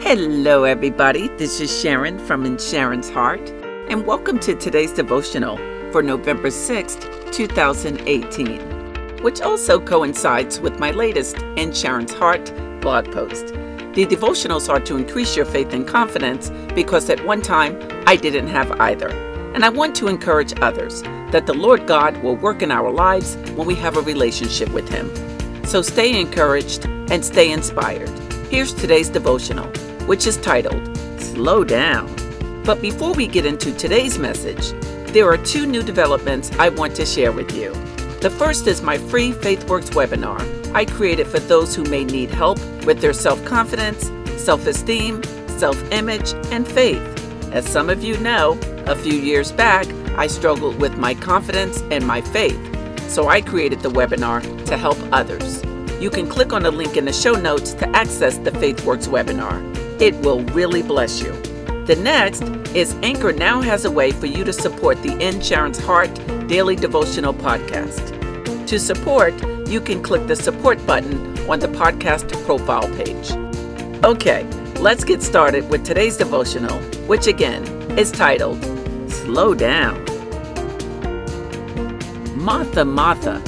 [0.00, 1.26] Hello, everybody.
[1.36, 3.50] This is Sharon from In Sharon's Heart,
[3.90, 5.56] and welcome to today's devotional
[5.90, 12.46] for November 6th, 2018, which also coincides with my latest In Sharon's Heart
[12.80, 13.48] blog post.
[13.48, 17.76] The devotionals are to increase your faith and confidence because at one time
[18.06, 19.08] I didn't have either.
[19.52, 21.02] And I want to encourage others
[21.32, 24.88] that the Lord God will work in our lives when we have a relationship with
[24.88, 25.10] Him.
[25.66, 28.08] So stay encouraged and stay inspired.
[28.48, 29.70] Here's today's devotional,
[30.08, 32.08] which is titled Slow Down.
[32.64, 34.72] But before we get into today's message,
[35.12, 37.72] there are two new developments I want to share with you.
[38.20, 42.58] The first is my free FaithWorks webinar I created for those who may need help
[42.84, 44.10] with their self confidence,
[44.42, 45.22] self esteem,
[45.58, 47.02] self image, and faith.
[47.52, 52.06] As some of you know, a few years back, I struggled with my confidence and
[52.06, 52.58] my faith,
[53.10, 55.62] so I created the webinar to help others.
[56.00, 59.67] You can click on the link in the show notes to access the FaithWorks webinar.
[60.00, 61.32] It will really bless you.
[61.86, 65.80] The next is Anchor now has a way for you to support the In Sharon's
[65.80, 66.14] Heart
[66.46, 68.14] Daily Devotional Podcast.
[68.68, 69.34] To support,
[69.66, 73.32] you can click the support button on the podcast profile page.
[74.04, 74.44] Okay,
[74.78, 77.64] let's get started with today's devotional, which again
[77.98, 78.62] is titled
[79.10, 80.04] Slow Down.
[82.36, 83.42] Martha, Martha,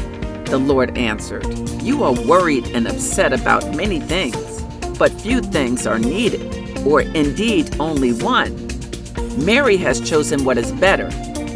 [0.46, 1.46] the Lord answered,
[1.80, 4.49] You are worried and upset about many things,
[5.00, 8.54] but few things are needed, or indeed only one.
[9.42, 11.06] Mary has chosen what is better,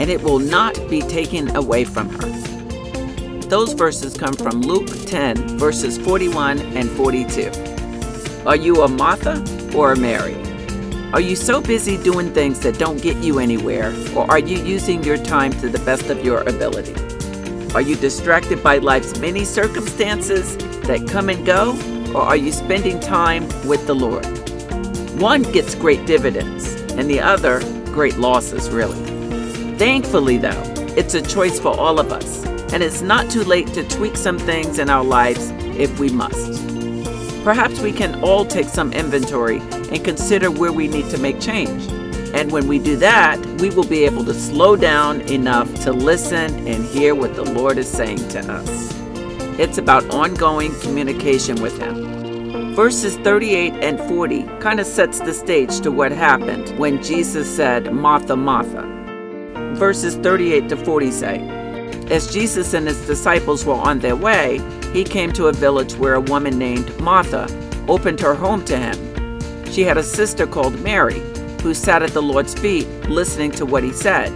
[0.00, 3.40] and it will not be taken away from her.
[3.50, 7.52] Those verses come from Luke 10, verses 41 and 42.
[8.46, 9.44] Are you a Martha
[9.76, 10.36] or a Mary?
[11.12, 15.04] Are you so busy doing things that don't get you anywhere, or are you using
[15.04, 16.94] your time to the best of your ability?
[17.74, 21.76] Are you distracted by life's many circumstances that come and go,
[22.14, 24.24] or are you spending time with the Lord?
[25.20, 27.60] One gets great dividends, and the other
[27.92, 28.98] great losses, really.
[29.76, 30.62] Thankfully, though,
[30.96, 34.38] it's a choice for all of us, and it's not too late to tweak some
[34.38, 36.52] things in our lives if we must.
[37.44, 41.86] Perhaps we can all take some inventory and consider where we need to make change.
[42.34, 46.66] And when we do that, we will be able to slow down enough to listen
[46.66, 49.03] and hear what the Lord is saying to us.
[49.56, 52.74] It's about ongoing communication with Him.
[52.74, 57.92] Verses 38 and 40 kind of sets the stage to what happened when Jesus said,
[57.92, 58.82] Martha, Martha.
[59.76, 61.38] Verses 38 to 40 say,
[62.10, 64.60] As Jesus and his disciples were on their way,
[64.92, 67.46] he came to a village where a woman named Martha
[67.86, 69.40] opened her home to him.
[69.70, 71.20] She had a sister called Mary
[71.62, 74.32] who sat at the Lord's feet listening to what he said.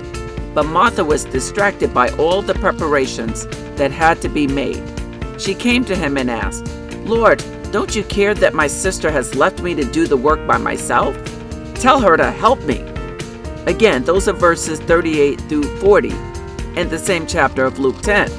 [0.54, 4.97] But Martha was distracted by all the preparations that had to be made.
[5.38, 6.66] She came to him and asked,
[7.04, 10.58] Lord, don't you care that my sister has left me to do the work by
[10.58, 11.16] myself?
[11.74, 12.80] Tell her to help me.
[13.66, 16.10] Again, those are verses 38 through 40
[16.76, 18.30] in the same chapter of Luke 10.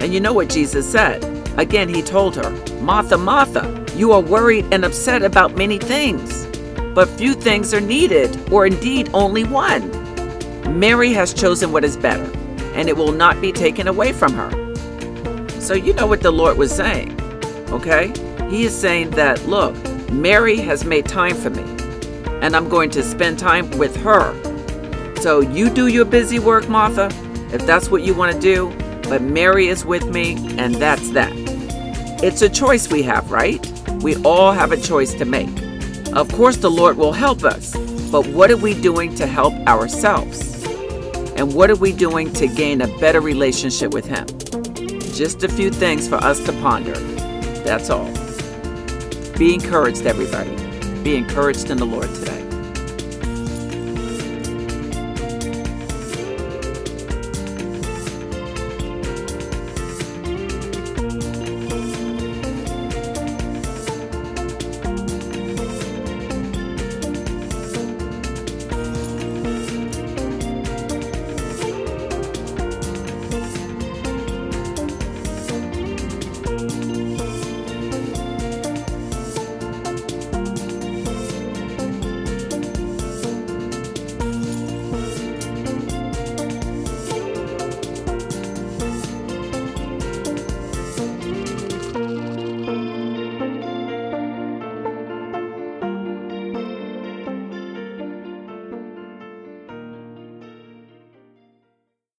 [0.00, 1.24] And you know what Jesus said?
[1.58, 2.50] Again, he told her,
[2.80, 6.48] Martha, Martha, you are worried and upset about many things
[6.98, 9.88] but few things are needed, or indeed only one.
[10.80, 12.28] Mary has chosen what is better,
[12.74, 14.50] and it will not be taken away from her.
[15.68, 17.20] So, you know what the Lord was saying,
[17.70, 18.10] okay?
[18.48, 19.76] He is saying that, look,
[20.10, 21.62] Mary has made time for me,
[22.40, 24.32] and I'm going to spend time with her.
[25.20, 27.10] So, you do your busy work, Martha,
[27.52, 28.74] if that's what you want to do,
[29.10, 31.34] but Mary is with me, and that's that.
[32.24, 33.60] It's a choice we have, right?
[34.00, 35.50] We all have a choice to make.
[36.14, 37.76] Of course, the Lord will help us,
[38.10, 40.64] but what are we doing to help ourselves?
[41.36, 44.37] And what are we doing to gain a better relationship with Him?
[45.18, 46.96] Just a few things for us to ponder.
[47.64, 48.08] That's all.
[49.36, 50.54] Be encouraged, everybody.
[51.02, 52.47] Be encouraged in the Lord today.